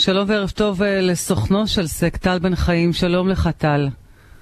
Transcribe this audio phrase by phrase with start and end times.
[0.00, 3.80] שלום וערב טוב אה, לסוכנו של סק, טל בן חיים, שלום לך טל.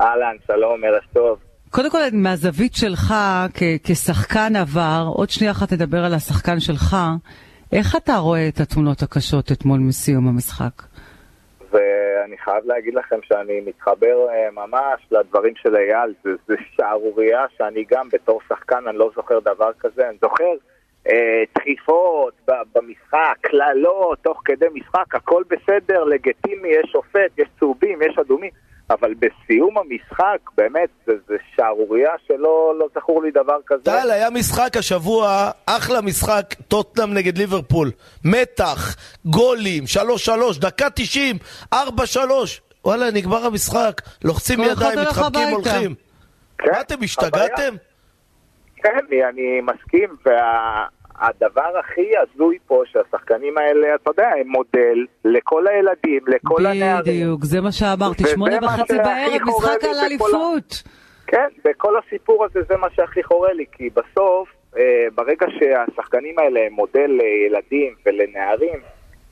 [0.01, 1.39] אהלן, שלום, ערב טוב.
[1.71, 3.15] קודם כל, מהזווית שלך
[3.55, 6.97] כ- כשחקן עבר, עוד שנייה אחת נדבר על השחקן שלך,
[7.73, 10.83] איך אתה רואה את התמונות הקשות אתמול מסיום המשחק?
[11.71, 17.85] ואני חייב להגיד לכם שאני מתחבר אה, ממש לדברים של אייל, זה, זה שערורייה שאני
[17.91, 20.45] גם בתור שחקן, אני לא זוכר דבר כזה, אני זוכר
[21.59, 28.19] דחיפות ב- במשחק, קללות, תוך כדי משחק, הכל בסדר, לגיטימי, יש שופט, יש צהובים, יש
[28.19, 28.51] אדומים,
[28.91, 33.83] אבל בסיום המשחק, באמת, זה, זה שערורייה שלא לא זכור לי דבר כזה.
[33.85, 37.91] טל, היה משחק השבוע, אחלה משחק, טוטנאם נגד ליברפול.
[38.25, 39.85] מתח, גולים,
[40.57, 41.37] 3-3, דקה 90,
[41.75, 41.77] 4-3.
[42.85, 44.01] וואלה, נגמר המשחק.
[44.25, 45.49] לוחצים ידיים, מתחבקים.
[45.49, 45.95] הולכים.
[46.59, 47.75] כן, מה, אתם השתגעתם?
[48.77, 50.17] כן, אני, אני מסכים,
[51.21, 57.03] והדבר הכי הזוי פה, שהשחקנים האלה, אתה יודע, הם מודל לכל הילדים, לכל הנערים.
[57.03, 60.83] בדיוק, זה מה שאמרתי, שמונה וחצי בערב, משחק על בכל ה- אליפות.
[61.27, 64.83] כן, בכל הסיפור הזה זה מה שהכי חורה לי, כי בסוף, אה,
[65.15, 68.79] ברגע שהשחקנים האלה הם מודל לילדים ולנערים,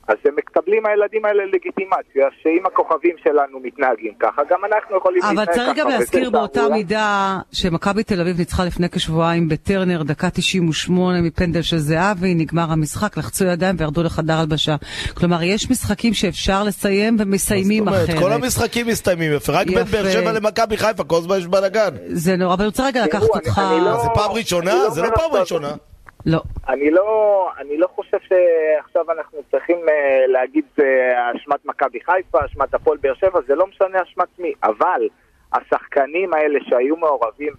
[0.08, 5.30] אז הם מקבלים הילדים האלה לגיטימציה, שאם הכוכבים שלנו מתנהגים ככה, גם אנחנו יכולים אבל
[5.30, 5.56] להתנהג ככה.
[5.64, 6.68] צריך גם להזכיר באותה.
[6.68, 13.16] מידה שמכבי תל אביב ניצחה לפני כשבועיים בטרנר, דקה 98 מפנדל של זהבי, נגמר המשחק,
[13.16, 14.76] לחצו ידיים וירדו לחדר הלבשה.
[15.14, 18.18] כלומר, יש משחקים שאפשר לסיים ומסיימים זאת אומרת, אחרת.
[18.22, 19.84] כל המשחקים מסתיימים יפה, רק בין.
[19.84, 21.88] באר שבע למכבי חיפה, כל הזמן יש בלאגן.
[22.06, 23.62] זה נורא, אבל אני רוצה רגע לקחת אותך...
[23.72, 24.74] אני לא- זה פעם ראשונה?
[24.74, 25.72] לא זה לא פעם ראשונה.
[26.26, 26.40] לא.
[26.68, 32.74] אני לא, אני לא חושב שעכשיו אנחנו צריכים אה, להגיד זה אשמת מכבי חיפה, אשמת
[32.74, 35.08] הפועל באר שבע, זה לא משנה אשמת מי, אבל
[35.52, 37.52] השחקנים האלה שהיו מעורבים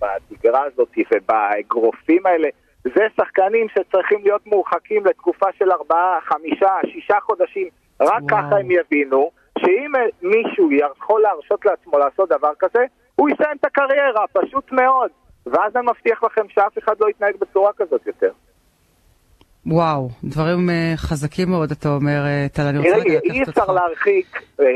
[0.00, 2.48] בתגרה הזאת ובאגרופים האלה,
[2.84, 7.68] זה שחקנים שצריכים להיות מורחקים לתקופה של ארבעה, חמישה, שישה חודשים,
[8.00, 8.26] רק וואו.
[8.28, 12.84] ככה הם יבינו שאם אה, מישהו יכול להרשות לעצמו לעשות דבר כזה,
[13.16, 15.10] הוא יסיים את הקריירה, פשוט מאוד.
[15.46, 18.30] ואז אני מבטיח לכם שאף אחד לא יתנהג בצורה כזאת יותר.
[19.66, 23.48] וואו, דברים אה, חזקים מאוד, אתה אומר, אה, טל, אני רוצה רגע לקחת אי אותך.
[23.48, 24.66] אפשר להרחיק אה,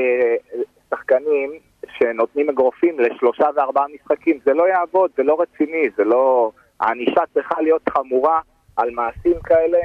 [0.91, 1.51] שחקנים
[1.99, 6.51] שנותנים אגרופים לשלושה וארבעה משחקים, זה לא יעבוד, זה לא רציני, זה לא...
[6.81, 8.41] הענישה צריכה להיות חמורה
[8.77, 9.79] על מעשים כאלה.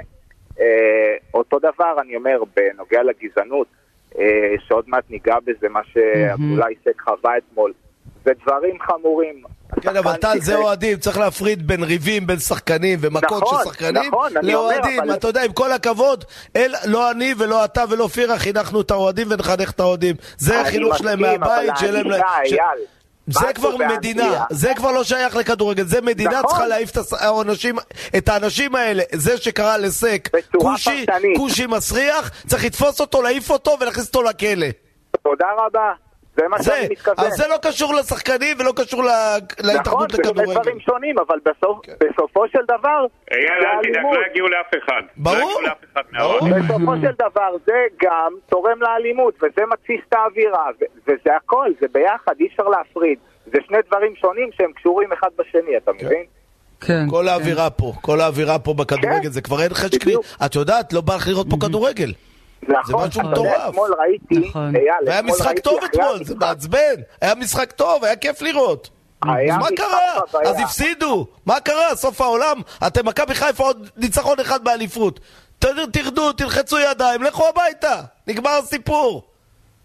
[1.34, 3.68] אותו דבר, אני אומר, בנוגע לגזענות,
[4.68, 7.74] שעוד מעט ניגע בזה, מה שאולי סק חווה אתמול,
[8.25, 9.44] זה דברים חמורים.
[9.81, 14.03] כן, אבל טל, זה אוהדים, צריך להפריד בין ריבים, בין שחקנים ומכות נכון, של שחקנים
[14.07, 15.13] נכון, אני אומר, לאוהדים.
[15.13, 16.25] אתה יודע, עם כל הכבוד,
[16.85, 20.16] לא אני ולא אתה ולא פירה חינכנו את האוהדים ונחנך את האוהדים.
[20.38, 22.07] זה החינוך שלהם מהבית, שלהם...
[23.28, 23.78] זה כבר.
[23.97, 26.45] מדינה, זה כבר לא שייך לכדורגל, זה מדינה נכון.
[26.47, 26.91] צריכה להעיף
[28.17, 29.03] את האנשים, האלה.
[29.11, 30.29] זה שקרא לסק.
[31.38, 34.67] כושי מסריח, צריך לתפוס אותו, להעיף אותו ולהכניס אותו לכלא.
[35.23, 35.91] תודה רבה,
[36.38, 37.16] זה מה זה, שאני מתכוון.
[37.18, 40.54] אבל זה לא קשור לשחקנים ולא קשור נכון, להתאחדות זה באמת לכדורגל.
[40.62, 44.04] דברים שונים, אבל בסוף, בסופו של דבר, אייל, זה אל תדאג.
[44.04, 45.02] לא יגיעו לאף אחד.
[45.18, 45.62] ברור.
[45.64, 45.72] לא
[46.20, 46.60] ברור.
[46.60, 50.66] בסופו של דבר זה גם תורם לאלימות, וזה מתסיס את האווירה,
[51.08, 53.20] וזה הכל, זה ביחד, אי אפשר להפריד.
[53.46, 56.26] זה שני דברים שונים שהם קשורים אחד בשני, אתה מבין?
[56.82, 57.06] כן.
[57.10, 57.28] כל כן.
[57.28, 59.30] האווירה פה, כל האווירה פה בכדורגל, כן.
[59.30, 60.00] זה כבר אין חשק.
[60.46, 62.12] את יודעת, לא בא לך לראות פה כדורגל.
[62.68, 63.69] נכון, משהו מטורף.
[63.69, 64.75] אתמול ראיתי, נכון.
[64.75, 66.35] אייל, והיה אתמול משחק ראיתי טוב אתמול, זה.
[66.35, 66.96] מעצבן.
[67.22, 68.90] היה משחק טוב, היה כיף לראות.
[69.24, 70.41] היה אז מה קרה?
[70.46, 71.28] אז הפסידו.
[71.46, 71.96] מה קרה?
[71.96, 72.57] סוף העולם?
[72.88, 75.19] אתם מכבי חיפה עוד ניצחון אחד באליפות.
[75.59, 78.02] תרדו, תלחצו ידיים, לכו הביתה.
[78.28, 79.23] נגמר הסיפור.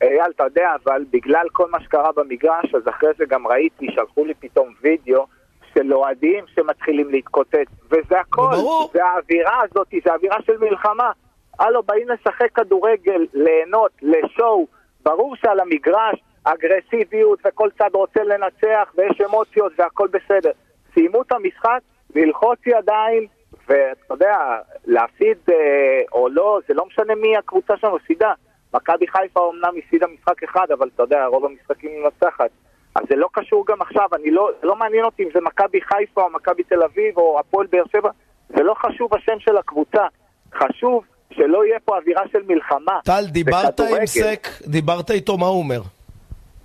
[0.02, 4.24] אייל, אתה יודע, אבל בגלל כל מה שקרה במגרש, אז אחרי זה גם ראיתי, שלחו
[4.24, 5.26] לי פתאום וידאו
[5.74, 8.50] של אוהדים שמתחילים להתקוטט, וזה הכל.
[8.92, 11.10] זה האווירה הזאת, זה אווירה של מלחמה.
[11.58, 14.66] הלו, באים לשחק כדורגל, ליהנות, לשואו,
[15.02, 20.50] ברור שעל המגרש אגרסיביות וכל צד רוצה לנצח ויש אמוציות והכל בסדר.
[20.94, 21.80] סיימו את המשחק,
[22.14, 23.26] ללחוץ ידיים,
[23.68, 24.38] ואתה יודע,
[24.86, 28.32] להפסיד אה, או לא, זה לא משנה מי הקבוצה שמפסידה.
[28.74, 32.50] מכבי חיפה אומנם הפסידה משחק אחד, אבל אתה יודע, רוב המשחקים מנצחת.
[32.94, 36.22] אז זה לא קשור גם עכשיו, אני לא, לא מעניין אותי אם זה מכבי חיפה
[36.22, 38.10] או מכבי תל אביב או הפועל באר שבע,
[38.48, 40.06] זה לא חשוב השם של הקבוצה.
[40.54, 42.98] חשוב שלא יהיה פה אווירה של מלחמה.
[43.04, 43.80] טל, דיברת.
[43.80, 45.80] עם סק, דיברת איתו, מה הוא אומר?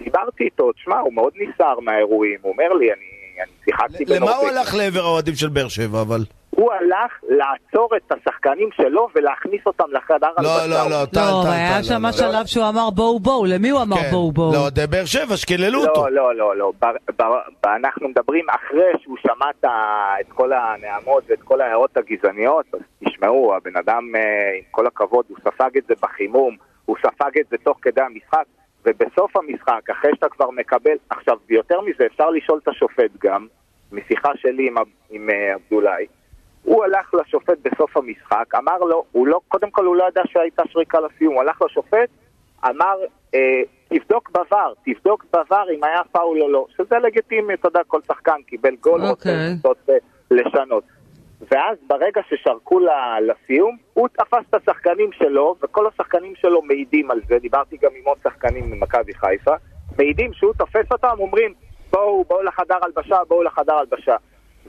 [0.04, 3.06] דיברתי איתו, תשמע, הוא מאוד נסער מהאירועים, הוא אומר לי, אני,
[3.44, 4.62] אני שיחקתי למה הוא בנורבגיה.
[4.62, 6.25] הלך לעבר האוהדים של באר שבע, אבל?
[6.55, 10.67] הוא הלך לעצור את השחקנים שלו ולהכניס אותם לחדר לא, הלבשה.
[10.67, 13.69] לא, לא, טל, לא, טל, היה טל, שם לא, שלב שהוא אמר בואו בואו, למי
[13.69, 14.09] הוא אמר כן.
[14.11, 14.53] בואו בואו?
[14.53, 16.09] לא, די באר שבע, שקיללו אותו.
[16.09, 16.71] לא, לא, לא, לא.
[16.81, 19.69] ב- ב- אנחנו מדברים אחרי שהוא שמע
[20.21, 24.21] את כל הנעמות ואת כל ההערות הגזעניות, אז תשמעו, הבן אדם, אה,
[24.57, 26.55] עם כל הכבוד, הוא ספג את זה בחימום,
[26.85, 28.44] הוא ספג את זה תוך כדי המשחק,
[28.85, 33.47] ובסוף המשחק, אחרי שאתה כבר מקבל, עכשיו, יותר מזה, אפשר לשאול את השופט גם,
[33.91, 34.69] משיחה שלי
[35.09, 36.05] עם, עבדולאי,
[36.63, 40.63] הוא הלך לשופט בסוף המשחק, אמר לו, הוא לא, קודם כל הוא לא ידע שהייתה
[40.68, 42.10] שריקה לסיום, הוא הלך לשופט,
[42.69, 42.98] אמר,
[43.36, 48.00] אה, תבדוק בVAR, תבדוק בVAR אם היה פאול או לא, שזה לגיטימי, אתה יודע, כל
[48.07, 49.50] שחקן קיבל גול, רוצה אוקיי.
[49.50, 49.95] לנסות אה,
[50.31, 50.83] לשנות.
[51.51, 52.80] ואז ברגע ששרקו
[53.21, 58.04] לסיום, הוא תפס את השחקנים שלו, וכל השחקנים שלו מעידים על זה, דיברתי גם עם
[58.06, 59.56] עוד שחקנים ממכבי חיפה,
[59.98, 61.54] מעידים שהוא תופס אותם, אומרים,
[61.92, 64.15] בואו, בואו לחדר הלבשה, בואו לחדר הלבשה.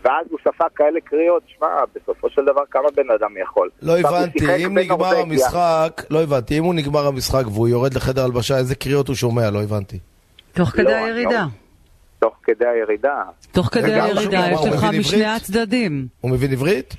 [0.05, 3.71] ואז הוא ספג כאלה קריאות, שמע, בסופו של דבר כמה בן אדם יכול.
[3.83, 5.17] לא הבנתי, אם נגמר.
[5.17, 9.51] המשחק, לא הבנתי, אם הוא נגמר המשחק והוא יורד לחדר הלבשה, איזה קריאות הוא שומע?
[9.51, 9.99] לא הבנתי.
[10.53, 11.45] תוך כדי לא, הירידה.
[12.19, 13.23] תוך כדי הירידה.
[13.53, 15.25] תוך כדי הירידה, יש לך משני?
[15.25, 16.07] הצדדים.
[16.21, 16.97] הוא מבין עברית?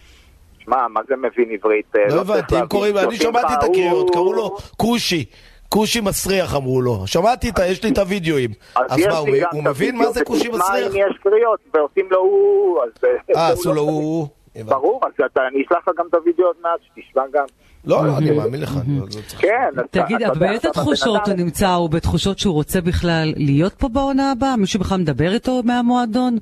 [0.60, 1.96] שמע, מה זה מבין עברית?
[1.96, 2.68] אה, לא צריך הבנתי, אם.
[2.68, 5.26] קוראים, אני שמעתי את הקריאות, קראו לו כושי.
[5.70, 7.08] כושי מסריח אמרו לו.
[7.08, 7.68] שמעתי את ה...
[7.68, 8.50] יש לי את הווידאוים.
[8.76, 9.18] אז מה,
[9.52, 10.92] הוא מבין מה זה כושי מסריח?
[10.92, 12.80] אם יש קריאות, ועושים לו הוא...
[12.84, 12.90] אז,
[13.36, 13.82] אה, הוא עשו לא לו.
[13.82, 14.28] הוא...
[14.66, 15.12] ברור, אז
[15.54, 17.46] אני אשלח לך גם את הווידאו עוד מעט, שתשמע גם.
[17.86, 18.72] לא, לא, אני מאמין לך.
[18.88, 21.70] אני לא צריך- כן, תגיד, באיזה תחושות הוא נמצא?
[21.70, 24.56] הוא בתחושות שהוא רוצה בכלל להיות פה בעונה הבאה?
[24.58, 26.38] מישהו בכלל מדבר איתו מהמועדון?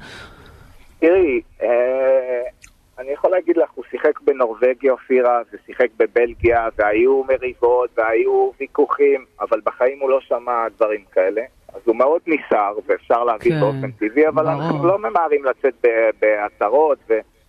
[1.00, 1.68] תראי, אה,
[3.00, 9.62] אני יכול להגיד לך, הוא שיחק בנורבגיה, אופירה, ושיחק בבלגיה, והיו מריבות, והיו ויכוחים, אבל
[9.66, 11.42] בחיים הוא לא שמע דברים כאלה.
[11.74, 14.56] אז הוא מאוד נסער, ואפשר להגיד כן, באופן טבעי, אבל ברור.
[14.56, 15.86] אנחנו לא ממהרים לצאת
[16.22, 16.98] בהצהרות,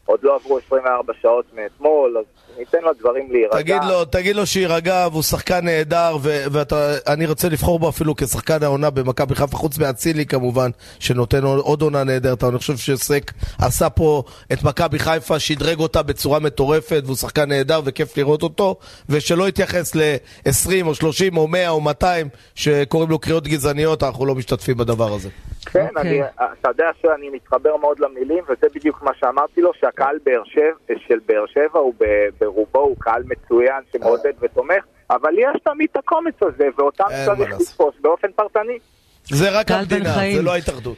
[0.08, 2.24] ועוד לא עברו 24 שעות מאתמול, אז
[2.58, 3.58] ניתן לו דברים להירגע.
[3.58, 8.90] תגיד לו, תגיד לו שיירגע, והוא שחקן נהדר, ואני רוצה לבחור בו אפילו כשחקן העונה
[8.90, 14.22] במכבי חיפה, חוץ מאצילי כמובן, שנותן עוד עונה נהדרת, אני חושב שסק עשה פה
[14.52, 18.76] את מכבי חיפה, שדרג אותה בצורה מטורפת, והוא שחקן נהדר וכיף לראות אותו,
[19.08, 24.34] ושלא יתייחס ל-20 או 30 או 100 או 200 שקוראים לו קריאות גזעניות, אנחנו לא
[24.34, 25.28] משתתפים בדבר הזה.
[25.72, 26.22] כן, אוקיי.
[26.22, 26.28] אני,
[26.60, 31.18] אתה יודע שאני מתחבר מאוד למילים, וזה בדיוק מה שאמרתי לו, שהקהל באר שבע, של
[31.26, 31.94] באר שבע הוא
[32.40, 37.60] ברובו הוא קהל מצוין שמעודד ותומך, אבל יש תמיד את הקומץ הזה, ואותם צריך.
[37.60, 38.78] לתפוס באופן פרטני.
[39.24, 40.14] זה רק המדינה.
[40.34, 40.96] זה לא ההתאחדות.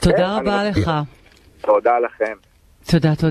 [0.00, 0.64] תודה כן, רבה.
[0.64, 0.90] לך.
[1.60, 2.34] תודה לכם.
[2.90, 3.26] תודה, תודה.